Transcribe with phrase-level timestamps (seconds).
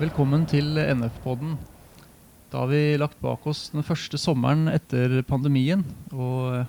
[0.00, 1.58] Velkommen til NF-podden.
[2.48, 5.82] Da har vi lagt bak oss den første sommeren etter pandemien.
[6.16, 6.62] Og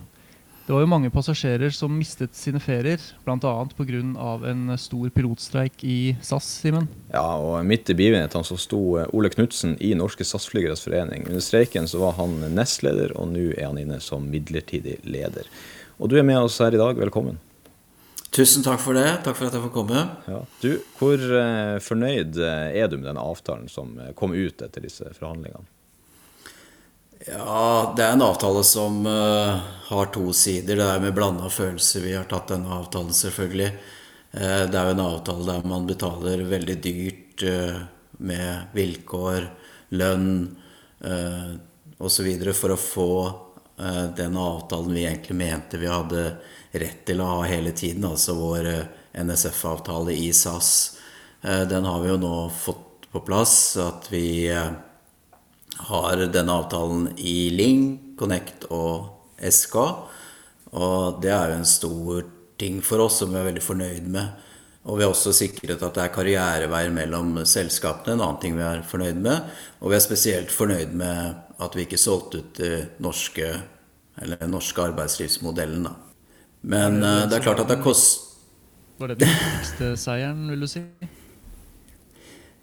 [0.66, 3.54] det var jo mange passasjerer som mistet sine ferier, bl.a.
[3.78, 4.02] pga.
[4.52, 6.90] en stor pilotstreik i SAS, Simen.
[7.14, 8.82] Ja, og midt i begivenhetene så sto
[9.16, 11.24] Ole Knutsen i Norske SAS-flygeres forening.
[11.30, 15.48] Under streiken så var han nestleder, og nå er han inne som midlertidig leder.
[16.04, 17.00] Og du er med oss her i dag.
[17.00, 17.40] Velkommen.
[18.32, 19.10] Tusen takk for det.
[19.26, 20.02] Takk for at jeg får komme.
[20.32, 20.40] Ja.
[20.64, 24.86] Du, Hvor eh, fornøyd eh, er du med den avtalen som eh, kom ut etter
[24.86, 25.68] disse forhandlingene?
[27.28, 29.60] Ja, det er en avtale som uh,
[29.92, 30.80] har to sider.
[30.80, 33.68] Det er med blanda følelser vi har tatt denne avtalen, selvfølgelig.
[34.34, 37.84] Uh, det er jo en avtale der man betaler veldig dyrt uh,
[38.26, 39.52] med vilkår,
[40.00, 40.32] lønn
[41.06, 41.52] uh,
[42.02, 42.32] osv.
[42.58, 43.12] for å få
[44.18, 46.26] den avtalen vi egentlig mente vi hadde
[46.72, 48.70] rett til å ha hele tiden, altså vår
[49.18, 51.00] NSF-avtale i SAS.
[51.42, 54.72] Eh, den har vi jo nå fått på plass, at vi eh,
[55.92, 59.10] har denne avtalen i Ling, Connect og
[59.42, 59.76] SK.
[60.72, 62.24] Og det er jo en stor
[62.62, 64.48] ting for oss som vi er veldig fornøyd med.
[64.82, 68.66] Og vi har også sikret at det er karriereveier mellom selskapene, en annen ting vi
[68.66, 69.52] er fornøyd med.
[69.82, 73.54] Og vi er spesielt fornøyd med at vi ikke solgte ut den norske,
[74.50, 75.88] norske arbeidslivsmodellen.
[75.88, 75.96] da.
[76.62, 78.28] Men det, det er klart at det kost...
[79.02, 80.84] Var det den viktigste seieren, vil du si?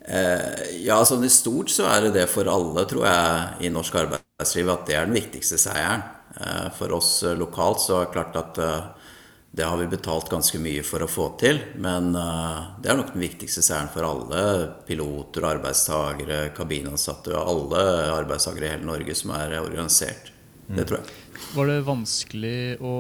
[0.09, 3.99] Eh, ja, sånn i stort så er det det for alle, tror jeg, i norsk
[4.01, 6.05] arbeidsliv at det er den viktigste seieren.
[6.39, 9.11] Eh, for oss lokalt så er det klart at eh,
[9.51, 11.61] det har vi betalt ganske mye for å få til.
[11.81, 14.43] Men eh, det er nok den viktigste seieren for alle
[14.87, 17.85] piloter, arbeidstagere, kabinansatte og alle
[18.19, 20.33] arbeidstakere i hele Norge som er organisert.
[20.69, 21.15] Det tror jeg.
[21.55, 22.97] Var det vanskelig å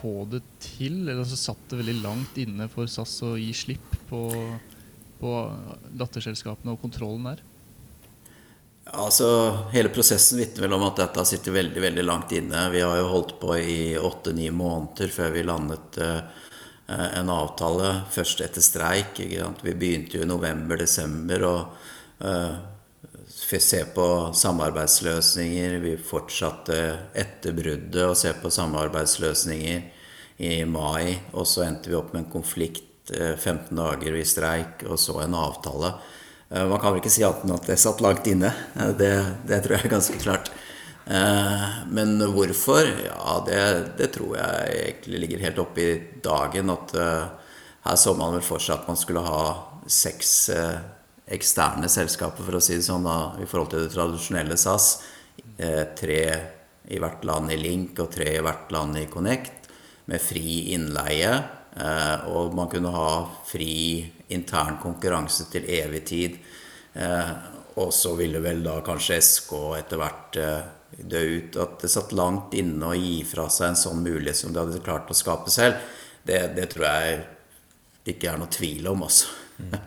[0.00, 1.04] få det til?
[1.06, 4.22] Eller så satt det veldig langt inne for SAS å gi slipp på,
[5.20, 5.34] på
[6.00, 7.44] datterselskapene og kontrollen der?
[8.92, 12.68] Altså, Hele prosessen vitner vel om at dette sitter veldig veldig langt inne.
[12.72, 16.22] Vi har jo holdt på i åtte-ni måneder før vi landet uh,
[16.88, 19.20] en avtale, først etter streik.
[19.20, 21.54] Vi begynte jo i november-desember å
[22.24, 22.56] uh,
[23.28, 25.78] se på samarbeidsløsninger.
[25.84, 26.78] Vi fortsatte
[27.12, 29.82] etter bruddet å se på samarbeidsløsninger
[30.48, 31.18] i mai.
[31.36, 35.36] Og så endte vi opp med en konflikt 15 dager i streik, og så en
[35.36, 35.92] avtale.
[36.48, 38.48] Man kan vel ikke si at det satt langt inne.
[38.96, 39.10] Det,
[39.44, 40.48] det, tror jeg er ganske klart.
[41.92, 42.88] Men hvorfor?
[43.04, 43.60] Ja, det,
[43.98, 45.90] det tror jeg egentlig ligger helt oppe i
[46.24, 46.72] dagen.
[46.72, 46.94] At
[47.84, 49.42] her så man vel for seg at man skulle ha
[49.84, 50.32] seks
[51.28, 54.88] eksterne selskaper, for å si det sånn, da, i forhold til det tradisjonelle SAS.
[55.98, 56.20] Tre
[56.88, 59.68] i hvert land i Link og tre i hvert land i Connect,
[60.08, 61.34] med fri innleie.
[62.32, 63.10] Og man kunne ha
[63.46, 66.38] fri intern konkurranse til evig tid.
[66.92, 67.30] Eh,
[67.78, 71.58] og så ville vel da kanskje SK etter hvert eh, dø ut.
[71.62, 74.82] At det satt langt inne å gi fra seg en sånn mulighet som de hadde
[74.84, 75.78] klart å skape selv,
[76.28, 77.20] det, det tror jeg
[78.04, 79.30] det ikke er noe tvil om, altså.
[79.58, 79.78] Mm.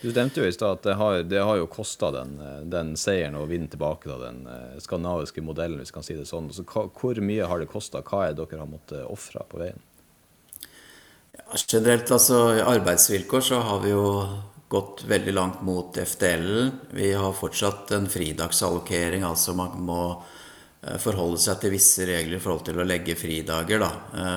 [0.00, 2.36] Du nevnte jo i stad at det har, det har jo kosta den,
[2.70, 4.44] den, seieren å vinne tilbake da, den
[4.82, 6.50] skandinaviske modellen, hvis vi kan si det sånn.
[6.54, 8.04] Så hva, hvor mye har det kosta?
[8.06, 9.80] Hva er det dere har måttet ofre på veien?
[11.36, 14.06] Ja, generelt, altså i arbeidsvilkår så har vi jo
[14.72, 16.70] gått veldig langt mot FDL.
[16.96, 20.00] Vi har fortsatt en fridagsallokering, altså man må
[21.02, 23.82] forholde seg til visse regler i forhold til å legge fridager.
[23.82, 23.90] Da.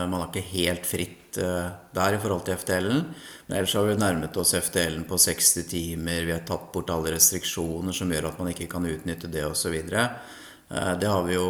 [0.09, 3.03] Man har ikke helt fritt der i forhold til FDL-en.
[3.47, 6.23] Men ellers har vi nærmet oss FDL-en på 60 timer.
[6.25, 9.75] Vi har tatt bort alle restriksjoner som gjør at man ikke kan utnytte det osv.
[9.89, 11.49] Det har vi jo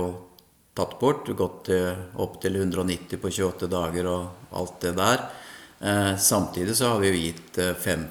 [0.76, 1.32] tatt bort.
[1.32, 1.72] Gått
[2.20, 5.30] opp til 190 på 28 dager og alt det der.
[5.82, 8.06] Eh, samtidig så har vi jo gitt 5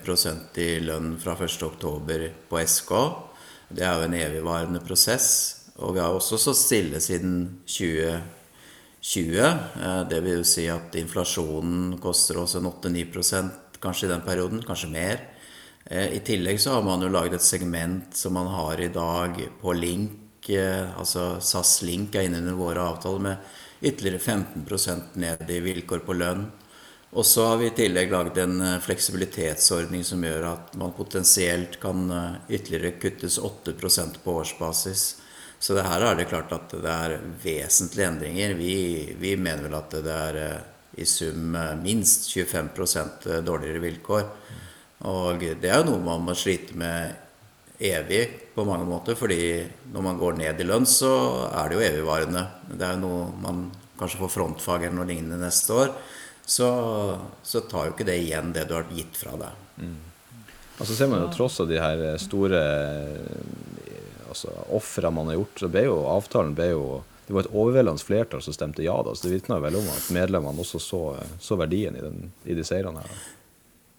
[0.55, 2.93] i lønn fra 1.10 på SK.
[3.69, 5.55] Det er jo en evigvarende prosess.
[5.77, 9.43] Og vi har også stått stille siden 2020.
[9.45, 14.65] Eh, det vil jo si at inflasjonen koster oss en 8-9% kanskje i den perioden.
[14.65, 15.21] Kanskje mer.
[15.85, 19.37] Eh, I tillegg så har man jo laget et segment som man har i dag
[19.61, 20.25] på Link.
[20.49, 23.37] Altså SAS Link er inne under våre avtaler med
[23.85, 26.47] ytterligere 15% ned i vilkår på lønn.
[27.17, 32.05] Og så har vi i tillegg laget en fleksibilitetsordning som gjør at man potensielt kan
[32.49, 35.05] ytterligere kuttes 8% på årsbasis.
[35.59, 38.53] Så det her er det klart at det er vesentlige endringer.
[38.61, 38.75] Vi,
[39.19, 40.41] vi mener vel at det er
[40.99, 44.29] i sum minst 25% dårligere vilkår.
[45.09, 47.17] Og det er jo noe man må slite med
[47.79, 48.23] evig
[48.55, 49.15] på mange måter.
[49.15, 52.47] fordi når man går ned i lønn, så er det jo evigvarende.
[52.69, 53.69] Det er jo noe man
[53.99, 55.95] kanskje får frontfag eller noe lignende neste år
[56.49, 56.69] så,
[57.45, 59.65] så, tar jo ikke det igjen det du har gitt fra deg.
[59.77, 59.97] Mm.
[60.79, 62.61] Altså ser man jo tross av de her store
[64.29, 66.85] altså, ofrene man har gjort, så ble jo avtalen ble jo
[67.29, 68.95] det var et overveldende flertall som stemte ja.
[69.05, 71.01] da, så Det vitner vel om at medlemmene også så,
[71.37, 73.03] så verdien i, den, i de seirene.
[73.05, 73.27] her.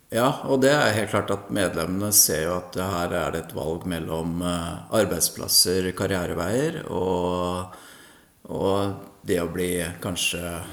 [0.10, 3.54] Ja, og det er helt klart at medlemmene ser jo at her er det et
[3.54, 7.78] valg mellom eh, arbeidsplasser, karriereveier, og,
[8.50, 10.72] og det å bli kanskje eh,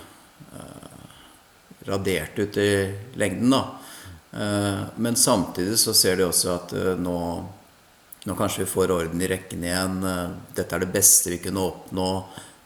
[1.87, 2.71] radert ut i
[3.19, 3.65] lengden, da.
[4.33, 7.21] Eh, men samtidig så ser de også at eh, nå,
[8.27, 10.03] nå kanskje vi får orden i rekken igjen.
[10.05, 10.27] Eh,
[10.59, 12.11] dette er det beste vi kunne oppnå.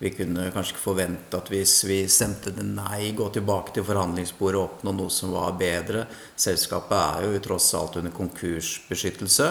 [0.01, 4.57] Vi kunne kanskje ikke forvente at hvis vi stemte det nei, gå tilbake til forhandlingsbordet
[4.57, 6.07] og oppnå noe som var bedre.
[6.41, 9.51] Selskapet er jo tross alt under konkursbeskyttelse.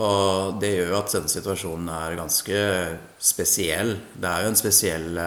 [0.00, 2.62] Og det gjør jo at denne situasjonen er ganske
[3.20, 3.92] spesiell.
[4.16, 5.20] Det er jo en spesiell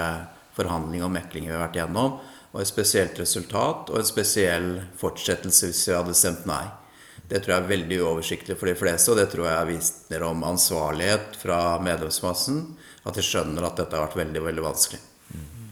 [0.58, 2.18] forhandling og mekling vi har vært gjennom.
[2.58, 6.64] Og et spesielt resultat og en spesiell fortsettelse hvis vi hadde stemt nei.
[7.30, 10.46] Det tror jeg er veldig uoversiktlig for de fleste, og det tror jeg vitner om
[10.48, 12.64] ansvarlighet fra medlemsmassen
[13.06, 15.00] at de skjønner at dette har vært veldig, veldig vanskelig.
[15.36, 15.68] Mm.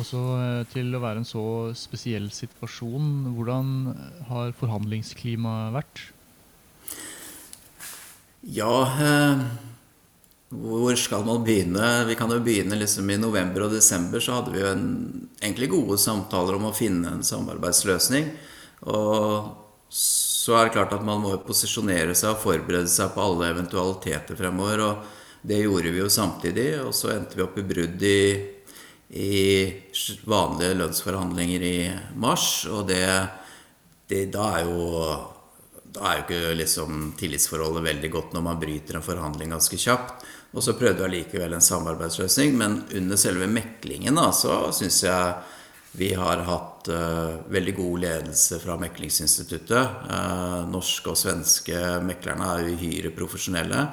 [0.00, 1.44] Også eh, til å være en så
[1.76, 3.68] spesiell situasjon, hvordan
[4.30, 6.06] har forhandlingsklimaet vært?
[8.44, 9.44] Ja eh,
[10.52, 12.04] Hvor skal man begynne?
[12.08, 14.84] Vi kan jo begynne liksom I november og desember så hadde vi jo en,
[15.44, 18.30] egentlig gode samtaler om å finne en samarbeidsløsning.
[18.90, 19.52] Og
[19.94, 24.38] så er det klart at man må posisjonere seg og forberede seg på alle eventualiteter
[24.38, 24.82] fremover.
[24.88, 28.20] og det gjorde vi jo samtidig, og så endte vi opp i brudd i,
[29.12, 29.34] i
[30.24, 31.78] vanlige lønnsforhandlinger i
[32.16, 32.64] mars.
[32.72, 33.04] Og det,
[34.08, 34.86] det da er jo
[35.94, 40.24] da er jo ikke liksom tillitsforholdet veldig godt når man bryter en forhandling ganske kjapt.
[40.54, 45.34] Og så prøvde vi allikevel en samarbeidsløsning, men under selve meklingen da, så syns jeg
[45.94, 50.00] vi har hatt uh, veldig god ledelse fra meklingsinstituttet.
[50.10, 53.84] Uh, norske og svenske meklerne er uhyre profesjonelle.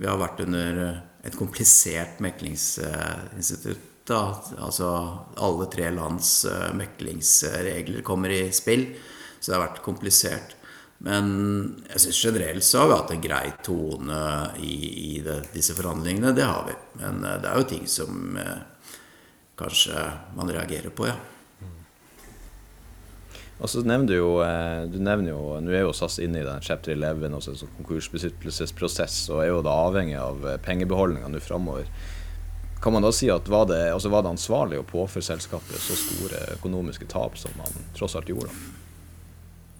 [0.00, 0.80] Vi har vært under
[1.24, 3.90] et komplisert meklingsinstitutt.
[4.08, 4.22] Da.
[4.60, 4.88] Altså
[5.40, 8.90] alle tre lands uh, meklingsregler kommer i spill.
[9.36, 10.56] Så det har vært komplisert.
[11.04, 11.26] Men
[11.90, 14.20] jeg syns generelt så har vi hatt en grei tone
[14.62, 14.76] i,
[15.16, 16.32] i det, disse forhandlingene.
[16.36, 16.76] Det har vi.
[17.02, 18.56] Men eh, det er jo ting som eh,
[19.58, 20.08] kanskje
[20.38, 21.18] man reagerer på, ja.
[23.62, 26.46] Og så nevner du jo, eh, du nevner jo Nå er jo SAS inne i
[26.46, 31.42] den chapter 11, også en konkursbeskyttelsesprosess, og er jo da avhengig av eh, pengebeholdninga nå
[31.42, 31.86] framover.
[32.82, 35.96] Kan man da si at var det, altså var det ansvarlig å påføre selskapet så
[35.96, 38.50] store økonomiske tap som man tross alt gjorde?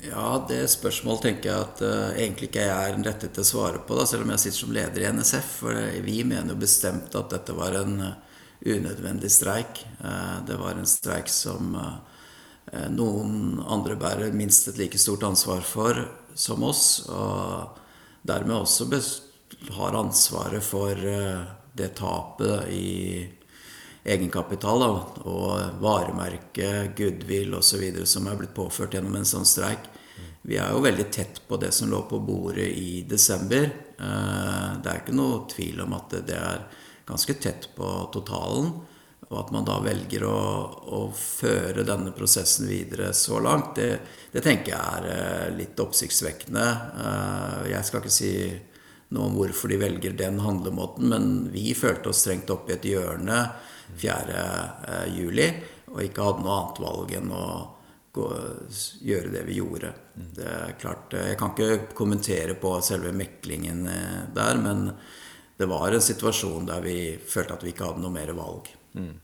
[0.05, 3.49] Ja, det spørsmålet tenker jeg at uh, egentlig ikke jeg er den rette til å
[3.49, 5.53] svare på, da, selv om jeg sitter som leder i NSF.
[5.63, 9.81] For vi mener jo bestemt at dette var en uh, unødvendig streik.
[10.03, 11.73] Uh, det var en streik som
[12.73, 16.01] Eh, noen andre bærer minst et like stort ansvar for
[16.35, 17.05] som oss.
[17.09, 17.79] Og
[18.27, 18.89] dermed også
[19.77, 21.45] har ansvaret for eh,
[21.77, 23.29] det tapet i
[24.05, 24.89] egenkapital da,
[25.25, 27.85] og varemerke, goodwill osv.
[28.05, 29.89] som er blitt påført gjennom en sånn streik.
[30.45, 33.65] Vi er jo veldig tett på det som lå på bordet i desember.
[33.65, 36.67] Eh, det er ikke noe tvil om at det er
[37.09, 38.75] ganske tett på totalen.
[39.31, 40.41] Og at man da velger å,
[40.93, 44.03] å føre denne prosessen videre så langt, det,
[44.35, 46.67] det, tenker jeg er eh, litt oppsiktsvekkende.
[47.07, 48.35] Eh, jeg skal ikke si
[49.17, 52.93] noe om hvorfor de velger den handlemåten, men vi følte oss strengt opp i et
[52.93, 53.47] hjørne
[54.01, 54.39] 4.
[54.89, 55.61] Eh,
[55.95, 57.49] og ikke hadde noe annet valg enn å
[58.15, 58.31] gå,
[59.07, 59.93] gjøre det vi gjorde.
[60.15, 63.85] Det er klart, Jeg kan ikke kommentere på selve meklingen
[64.35, 64.89] der, men
[65.57, 68.71] det var en situasjon der vi følte at vi ikke hadde noe mer valg.
[68.95, 69.15] Mm.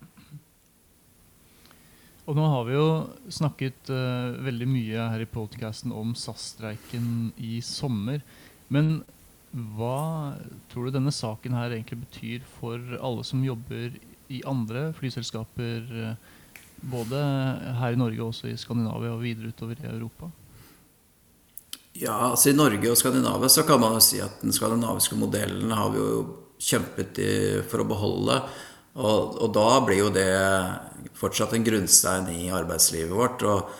[2.30, 2.90] Og nå har vi jo
[3.32, 8.22] snakket uh, veldig mye her i podkasten om SAS-streiken i sommer.
[8.70, 9.00] Men
[9.50, 10.36] hva
[10.70, 13.96] tror du denne saken her egentlig betyr for alle som jobber
[14.30, 16.52] i andre flyselskaper, uh,
[16.90, 17.20] både
[17.80, 20.30] her i Norge og også i Skandinavia og videre utover i Europa?
[22.00, 25.74] Ja, altså I Norge og Skandinavia så kan man jo si at den skandinaviske modellen
[25.74, 26.20] har vi jo
[26.60, 27.18] kjempet
[27.68, 28.36] for å beholde.
[28.94, 30.30] Og, og, da blir jo det
[31.18, 33.44] fortsatt en grunnstein i arbeidslivet vårt.
[33.46, 33.70] Og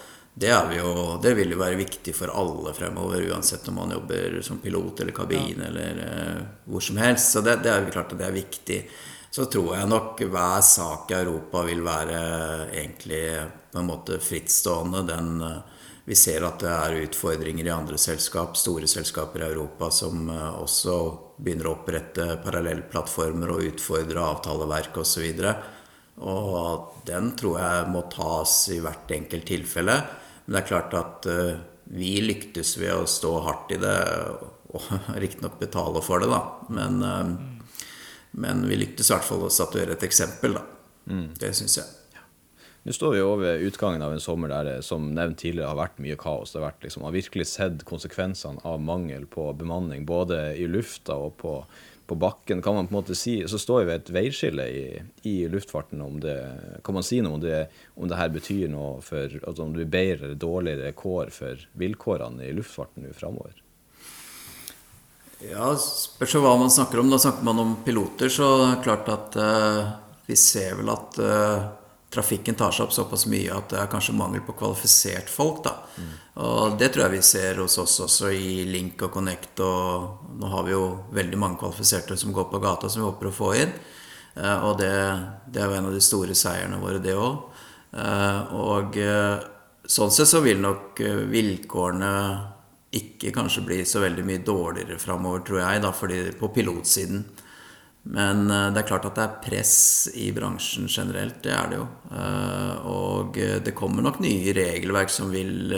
[0.41, 4.61] det, jo, det vil jo være viktig for alle fremover, uansett om man jobber som
[4.63, 5.69] pilot eller kabin ja.
[5.69, 7.35] eller uh, hvor som helst.
[7.35, 8.81] Så det, det er jo klart at det er viktig.
[9.31, 12.21] Så tror jeg nok hver sak i Europa vil være
[12.75, 13.23] egentlig
[13.71, 15.05] på en måte frittstående.
[15.07, 15.61] Den, uh,
[16.03, 20.59] vi ser at det er utfordringer i andre selskap, store selskaper i Europa, som uh,
[20.59, 20.97] også
[21.39, 25.29] begynner å opprette parallellplattformer og utfordre avtaleverk osv.
[25.47, 29.97] Og, og den tror jeg må tas i hvert enkelt tilfelle.
[30.43, 31.55] Men det er klart at uh,
[31.95, 33.97] vi lyktes ved å stå hardt i det,
[34.75, 34.91] og
[35.23, 36.43] riktignok betale for det, da.
[36.75, 37.01] Men,
[38.31, 40.67] men vi lyktes i hvert fall å statuere et eksempel, da.
[41.11, 41.33] Mm.
[41.39, 41.89] Det syns jeg.
[42.83, 45.99] Nå står vi over utgangen av en sommer der det som nevnt tidligere har vært
[46.01, 46.53] mye kaos.
[46.53, 51.19] Det har, vært, liksom, har virkelig sett konsekvensene av mangel på bemanning, både i lufta
[51.21, 51.59] og på,
[52.09, 52.63] på, bakken.
[52.65, 54.85] Kan man på en måte si, Så står vi ved et veiskille i,
[55.29, 56.01] i, luftfarten.
[56.01, 56.39] om det,
[56.85, 59.83] Kan man si noe om det, om det her betyr noe for altså om det
[59.83, 63.61] blir bedre eller dårligere kår for vilkårene i luftfarten nå framover?
[65.41, 67.11] Ja, spørs hva man snakker om.
[67.13, 69.93] Da snakker man om piloter, så det er klart at eh,
[70.29, 71.69] vi ser vel at eh,
[72.11, 75.63] trafikken tar seg opp såpass mye at det er kanskje mangel på kvalifisert folk.
[75.65, 75.77] da.
[75.97, 76.11] Mm.
[76.45, 79.63] Og det tror jeg vi ser hos oss også i Link og Connect.
[79.65, 80.85] Og nå har vi jo
[81.17, 83.75] veldig mange kvalifiserte som går på gata, som vi håper å få inn.
[84.35, 84.93] Eh, og det,
[85.51, 87.47] det er jo en av de store seierne våre, det òg.
[87.91, 89.37] Eh, og eh,
[89.91, 92.15] sånn sett så vil nok vilkårene
[92.91, 97.23] ikke kanskje bli så veldig mye dårligere framover, tror jeg, da, fordi på pilotsiden.
[98.11, 99.77] Men eh, det er klart at det er press
[100.17, 101.43] i bransjen generelt.
[101.45, 101.87] Det er det jo.
[102.17, 105.77] Eh, og det kommer nok nye regelverk som vil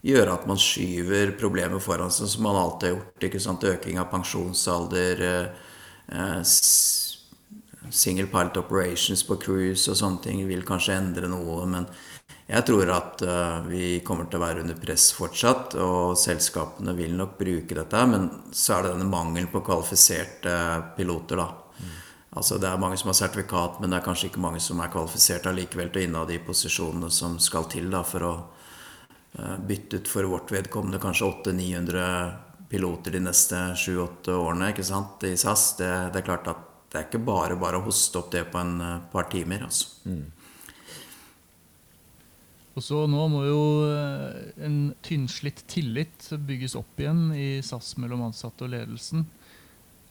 [0.00, 3.26] gjøre at man skyver problemet foran seg, som man alltid har gjort.
[3.28, 3.64] ikke sant?
[3.64, 5.24] Øking av pensjonsalder,
[6.08, 6.42] eh,
[7.90, 11.66] single pilot operations på cruise og sånne ting vil kanskje endre noe.
[11.66, 11.86] Men
[12.50, 13.22] jeg tror at
[13.70, 18.00] vi kommer til å være under press fortsatt, og selskapene vil nok bruke dette.
[18.10, 20.56] Men så er det denne mangelen på kvalifiserte
[20.96, 21.48] piloter, da.
[22.30, 24.92] Altså Det er mange som har sertifikat, men det er kanskje ikke mange som er
[24.92, 29.98] kvalifisert allikevel til å inneha de posisjonene som skal til da, for å uh, bytte
[29.98, 35.72] ut for vårt vedkommende kanskje 800-900 piloter de neste 7-8 årene ikke sant, i SAS.
[35.80, 38.62] Det, det, er klart at det er ikke bare bare å hoste opp det på
[38.62, 39.66] en uh, par timer.
[39.66, 39.90] altså.
[40.06, 40.28] Mm.
[42.78, 48.28] Og så Nå må jo eh, en tynnslitt tillit bygges opp igjen i SAS mellom
[48.28, 49.24] ansatte og ledelsen.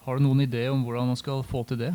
[0.03, 1.93] Har du noen idé om hvordan man skal få til det?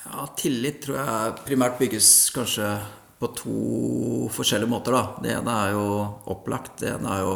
[0.00, 2.66] Ja, Tillit tror jeg primært bygges kanskje
[3.20, 3.56] på to
[4.32, 4.96] forskjellige måter.
[4.96, 5.02] da.
[5.22, 5.86] Det ene er jo
[6.32, 6.78] opplagt.
[6.80, 7.34] Det ene er jo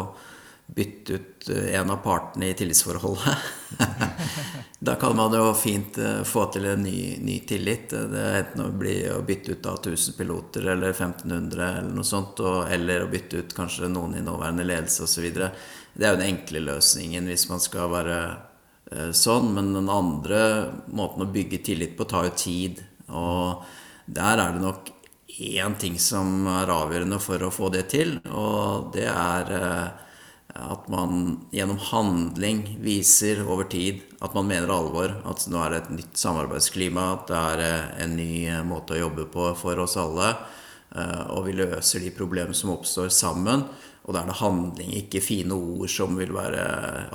[0.66, 3.36] bytte ut eh, en av partene i tillitsforholdet.
[4.78, 7.92] da kan man jo fint eh, få til en ny, ny tillit.
[7.92, 12.08] Det er Enten å bli å bytte ut da 1000 piloter eller 1500 eller noe
[12.08, 15.30] sånt, og, eller å bytte ut kanskje noen i nåværende ledelse osv.
[15.34, 18.18] Det er jo den enkle løsningen hvis man skal være
[18.92, 19.52] Eh, sånn.
[19.54, 20.40] Men den andre
[20.86, 22.82] måten å bygge tillit på tar jo tid.
[23.08, 23.64] Og
[24.06, 24.90] der er det nok
[25.34, 30.03] én ting som er avgjørende for å få det til, og det er eh,
[30.54, 35.16] at man gjennom handling viser over tid at man mener alvor.
[35.26, 38.34] At nå er det et nytt samarbeidsklima, at det er eh, en ny
[38.68, 40.34] måte å jobbe på for oss alle.
[41.34, 43.64] Og vi løser de problemene som oppstår sammen.
[44.04, 46.64] Og da er det handling, ikke fine ord, som vil være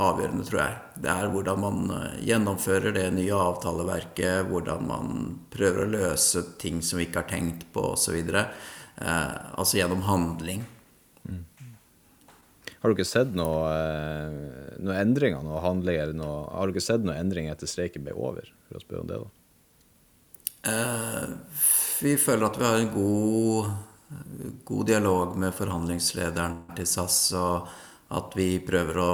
[0.01, 0.77] avgjørende, tror jeg.
[1.05, 5.19] Det er hvordan man eh, gjennomfører det nye avtaleverket, hvordan man
[5.53, 8.17] prøver å løse ting som vi ikke har tenkt på, osv.
[8.33, 10.65] Eh, altså gjennom handling.
[12.79, 17.49] Har ikke sett noe, eh, endringer, noe handling, eller noe, har ikke sett noen endring
[17.51, 18.47] etter streiken ble over?
[18.69, 19.29] For å spørre om det, da.
[20.69, 21.27] Eh,
[22.03, 23.71] vi føler at vi har en god
[24.65, 27.67] god dialog med forhandlingslederen til SAS, og
[28.17, 29.11] at vi prøver å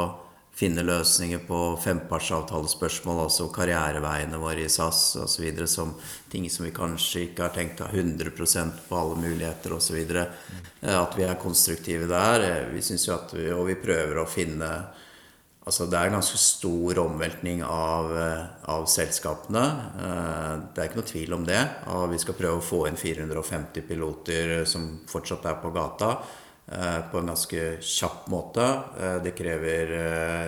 [0.55, 5.91] finne løsninger på fempartsavtalespørsmål, altså karriereveiene våre i SAS osv., som
[6.31, 8.31] ting som vi kanskje ikke har tenkt av 100
[8.87, 9.97] på alle muligheter osv.
[10.15, 12.69] At vi er konstruktive der.
[12.71, 14.71] Vi synes jo at vi, og vi prøver å finne
[15.65, 19.63] Altså det er en ganske stor omveltning av, eh, av, selskapene.
[19.97, 21.61] Eh, det er ikke noe tvil om det.
[22.11, 26.19] Vi skal prøve å få inn 450 piloter som fortsatt er på gata.
[26.65, 28.63] Eh, på en ganske kjapp måte.
[29.23, 29.91] Det krever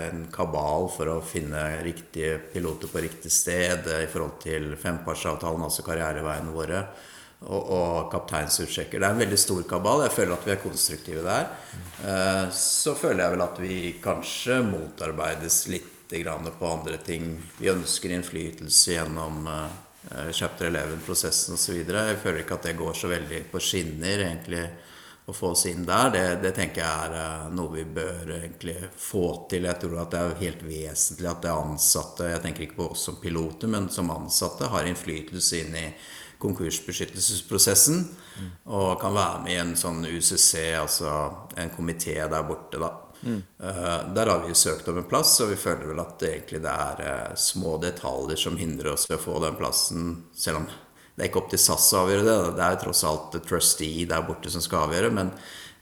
[0.07, 5.85] en kabal for å finne riktige piloter på riktig sted i forhold til fempartsavtalen, altså
[5.85, 6.81] karriereveiene våre
[7.45, 8.99] og, og kapteinsutsjekker.
[8.99, 10.05] Det er en veldig stor kabal.
[10.07, 11.51] Jeg føler at vi er konstruktive der.
[12.01, 17.33] Eh, så føler jeg vel at vi kanskje motarbeides litt på andre ting.
[17.59, 21.81] Vi ønsker innflytelse gjennom eh, chapter 11-prosessen osv.
[21.83, 24.63] Jeg føler ikke at det går så veldig på skinner egentlig
[25.27, 26.09] å få oss inn der.
[26.11, 29.67] Det, det, tenker jeg er eh, noe vi bør egentlig få til.
[29.67, 33.03] Jeg tror at det er helt vesentlig at det ansatte, jeg tenker ikke på oss
[33.09, 35.89] som piloter, men som ansatte, har innflytelse inn i
[36.39, 38.05] konkursbeskyttelsesprosessen.
[38.37, 38.47] Mm.
[38.77, 41.11] Og kan være med i en sånn UCC, altså
[41.59, 42.93] en komité der borte, da.
[43.17, 43.41] Mm.
[43.59, 46.61] Uh, der har vi søkt om en plass, og vi føler vel at det egentlig
[46.63, 50.69] det er uh, små detaljer som hindrer oss i å få den plassen, selv om
[51.17, 52.33] det er ikke opp til SAS å avgjøre det.
[52.59, 55.09] Det er tross alt trustee der borte som skal avgjøre.
[55.17, 55.33] Men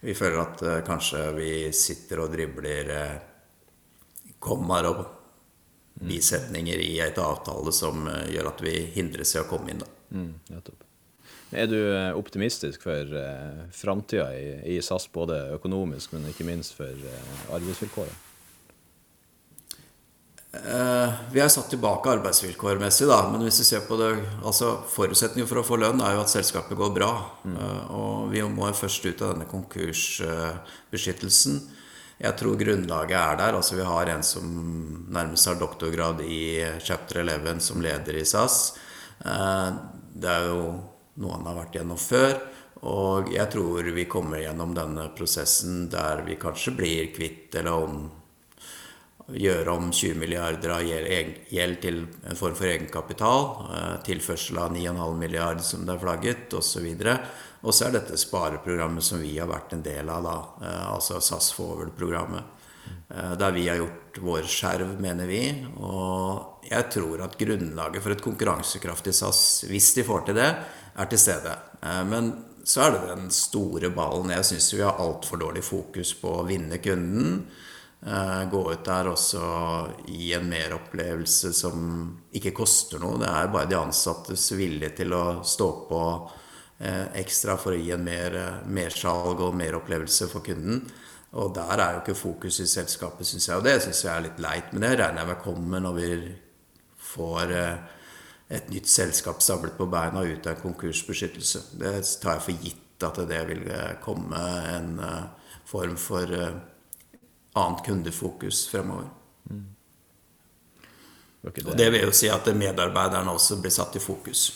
[0.06, 3.15] Vi føler at uh, kanskje vi sitter og dribler uh,
[4.39, 5.00] kommaer og
[5.96, 9.82] bisetninger i et avtale som uh, gjør at vi hindres i å komme inn.
[9.82, 9.89] Da.
[10.15, 10.62] Mm.
[11.56, 11.80] Er du
[12.15, 16.96] optimistisk for uh, framtida i, i SAS, både økonomisk, men ikke minst for
[17.50, 18.25] arbeidsvilkåret?
[21.32, 24.12] Vi har satt tilbake arbeidsvilkårmessig, da, men hvis vi ser på det
[24.46, 27.14] altså Forutsetningen for å få lønn er jo at selskapet går bra.
[27.44, 27.58] Mm.
[27.98, 31.56] og vi må jo først ut av denne konkursbeskyttelsen.
[32.16, 33.56] Jeg tror grunnlaget er der.
[33.58, 34.46] altså Vi har en som
[35.12, 38.78] nærmest har doktorgrad i chapter 11 som leder i SAS.
[39.20, 39.70] Eh,
[40.16, 40.80] det er jo
[41.20, 42.40] noe han har vært gjennom før.
[42.86, 48.06] Og jeg tror vi kommer gjennom denne prosessen der vi kanskje blir kvitt eller om
[49.34, 53.48] gjøre om 20 milliarder av gjeld til en form for egenkapital.
[53.65, 56.86] Eh, tilførsel av 9,5 milliard som det er flagget, osv.
[57.65, 61.20] Og så er dette spareprogrammet som vi har vært en del av, da, eh, altså
[61.20, 62.53] SAS Forward-programmet.
[63.10, 65.44] Eh, der vi har gjort vår skjerv, mener vi.
[65.82, 70.51] Og jeg tror at grunnlaget for et konkurransekraftig SAS, hvis de får til det,
[70.96, 71.58] er til stede.
[72.08, 72.29] Men
[72.63, 74.32] så er det den store ballen.
[74.32, 77.44] Jeg syns vi har altfor dårlig fokus på å vinne kunden.
[78.04, 79.46] Eh, gå ut der også
[80.06, 81.86] gi en meropplevelse som
[82.38, 83.18] ikke koster noe.
[83.22, 86.02] Det er bare de ansattes vilje til å stå på
[86.78, 88.38] eh, ekstra for å gi en mer,
[88.70, 90.84] mersalg og meropplevelse for kunden.
[91.36, 93.58] Og der er jo ikke fokus i selskapet, syns jeg.
[93.58, 94.70] Og det syns jeg er litt leit.
[94.72, 96.12] Men det regner jeg med kommer når vi
[97.16, 97.90] får eh,
[98.60, 101.66] et nytt selskap stablet på beina ut av konkursbeskyttelse.
[101.82, 103.66] Det tar jeg for gitt at det vil
[104.06, 104.40] komme
[104.72, 104.94] en
[105.68, 106.30] form for
[107.56, 109.08] annet kundefokus fremover.
[109.50, 109.66] Mm.
[111.46, 114.48] Og det vil jo si at medarbeiderne også blir satt i fokus.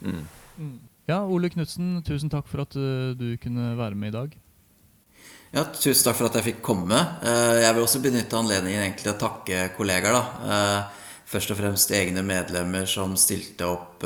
[0.00, 0.26] Mm.
[0.56, 0.76] Mm.
[1.06, 4.36] Ja, Ole Knutsen, tusen takk for at uh, du kunne være med i dag.
[5.54, 6.98] Ja, tusen takk for at jeg fikk komme.
[7.22, 10.16] Uh, jeg vil også benytte anledningen egentlig å takke kollegaer.
[10.16, 10.22] da.
[10.46, 14.04] Uh, først og fremst egne medlemmer som stilte opp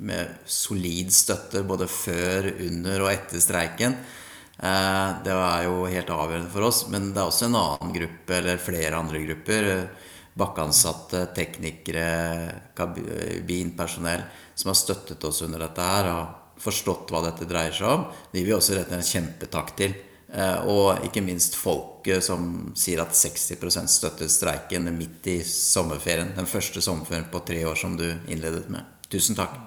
[0.00, 3.98] med solid støtte både før, under og etter streiken.
[4.62, 6.84] Eh, det er jo helt avgjørende for oss.
[6.92, 9.70] Men det er også en annen gruppe, eller flere andre grupper.
[10.40, 12.04] Bakkeansatte, teknikere,
[12.76, 14.22] kabinpersonell
[14.54, 18.06] som har støttet oss under dette her og forstått hva dette dreier seg om.
[18.32, 19.96] De vil også rette en kjempetakk til.
[20.30, 26.36] Eh, og ikke minst folket som sier at 60% støtter streiken midt i sommerferien.
[26.36, 28.86] Den første sommerferien på tre år som du innledet med.
[29.10, 29.58] Tusen takk.